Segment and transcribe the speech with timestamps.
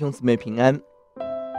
[0.00, 0.80] 兄姊妹平安。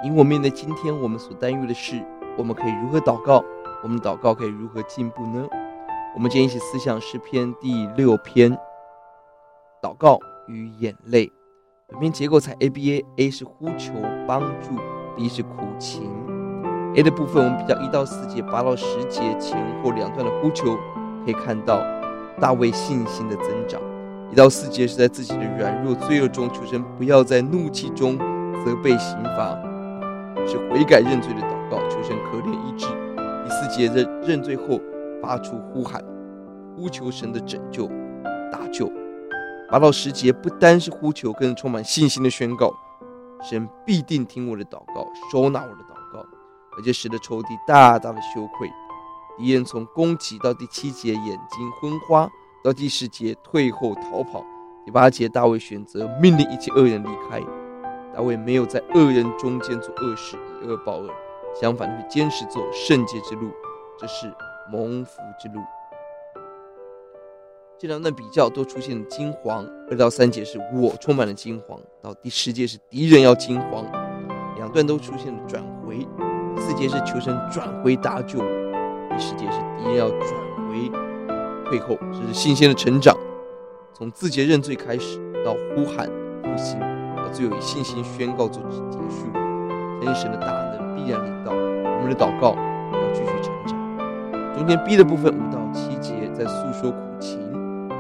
[0.04, 2.04] 因我面对今天我们所担忧的事，
[2.36, 3.44] 我们可以如何祷告？
[3.84, 5.48] 我们祷告可以如何进步呢？
[6.16, 8.58] 我们今天一起思想诗篇第六篇，
[9.80, 11.32] 祷告与眼泪。
[11.88, 13.94] 本篇结构采 ABA，A 是呼求
[14.28, 14.72] 帮助
[15.16, 16.10] ，B 是苦情。
[16.96, 20.76] A 的部分我们比较一到四节、八到十节前后两段的呼求，
[21.24, 21.80] 可以看到
[22.40, 23.80] 大卫信心的增长。
[24.32, 28.18] 一到四节是在自己的软弱、罪恶中求神不要在怒气中
[28.64, 29.58] 责备刑罚，
[30.48, 32.86] 是悔改认罪的祷告，求神可怜医治。
[33.44, 34.80] 第四节认认罪后
[35.22, 36.04] 发出呼喊，
[36.76, 37.88] 呼求神的拯救、
[38.52, 38.92] 搭救。
[39.70, 42.74] 八到十节不单是呼求，更充满信心的宣告：
[43.42, 46.20] 神必定听我的祷告，收纳我的祷告，
[46.78, 48.70] 而且使得仇敌大大的羞愧。
[49.38, 52.30] 敌人从攻击到第七节眼睛昏花。
[52.64, 54.46] 到第十节退后逃跑，
[54.86, 57.42] 第八节大卫选择命令一切恶人离开。
[58.14, 61.10] 大卫没有在恶人中间做恶事，以恶报恶，
[61.60, 63.50] 相反，是坚持走圣洁之路，
[63.98, 64.32] 这是
[64.72, 65.56] 蒙福之路。
[67.80, 73.84] 这两段比较都出现了金黄，二到三节是我充满了金黄，到第十节是敌人要金黄，
[74.58, 76.08] 两段都出现了转回。
[76.58, 80.30] 四节是求神转回搭救，第十节是敌人要转
[80.70, 80.92] 回。
[81.66, 83.18] 退后这是信心的成长，
[83.94, 86.06] 从自节认罪开始，到呼喊
[86.44, 86.78] 复兴，
[87.32, 89.32] 最有信心宣告做结束。
[90.14, 92.56] 神的大能必然领到，我们的祷告
[92.94, 94.56] 要继续成长。
[94.56, 97.40] 中间 B 的部分五到七节在诉说苦情，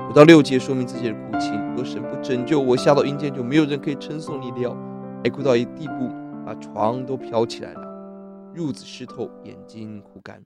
[0.09, 1.53] 五到六节说明自己的苦情。
[1.75, 4.75] 若神不拯救我，下到阴间就没有人可以称颂你了。
[5.23, 6.09] 还哭到一地步，
[6.45, 7.81] 把床都飘起来了，
[8.55, 10.41] 褥子湿透，眼睛枯干。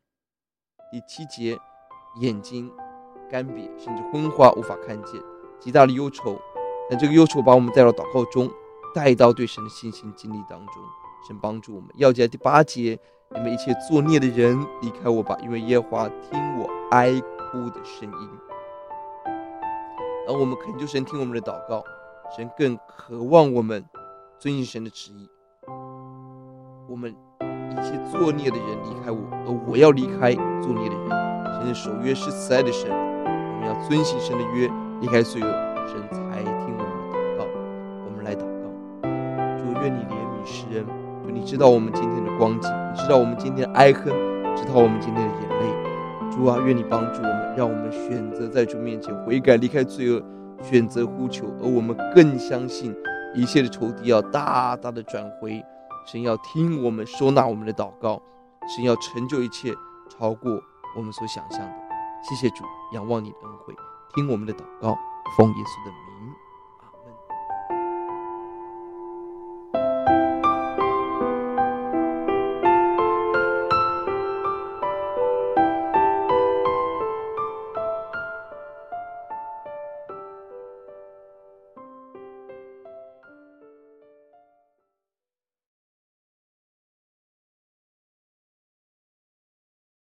[0.91, 1.57] 第七节
[2.19, 2.71] 眼睛。
[3.27, 5.19] 干瘪，甚至昏花，无法看见，
[5.59, 6.37] 极大的忧愁。
[6.87, 8.47] 但这个忧愁把我们带到祷告中，
[8.95, 10.75] 带到对神的信心经历当中。
[11.27, 11.89] 神帮助我们。
[11.99, 12.97] 钥节第八节，
[13.33, 18.29] 你们一切作孽的人离开我吧，因为耶和华听我哀哭的声音。
[20.27, 21.83] 当我们恳求神听我们的祷告，
[22.35, 23.83] 神更渴望我们
[24.39, 25.27] 遵行神的旨意。
[26.87, 31.09] 我们一切作孽的人离开我，而我要离开作孽的人。
[31.55, 32.89] 神是守约是慈爱的神。
[32.91, 34.69] 我们要遵行神的约，
[35.01, 36.07] 离开罪恶，神
[40.45, 40.85] 诗人。
[41.23, 44.13] 主，你知道我们今天的光景，你知道我们今天的哀恨，
[44.55, 46.31] 知道我们今天的眼泪。
[46.31, 50.21] 主啊，愿你帮助我们，让我们选择在主面前悔改，离开罪恶，
[50.61, 51.45] 选择呼求。
[51.61, 52.95] 而我们更相信，
[53.33, 55.63] 一切的仇敌要大大的转回。
[56.05, 58.21] 神要听我们，收纳我们的祷告。
[58.75, 59.73] 神要成就一切，
[60.09, 60.61] 超过
[60.95, 61.73] 我们所想象的。
[62.27, 62.63] 谢谢主，
[62.93, 63.73] 仰望你的恩惠，
[64.13, 64.97] 听我们的祷告，
[65.37, 66.04] 奉耶稣的名。